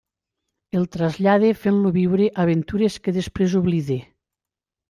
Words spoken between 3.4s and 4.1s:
oblida.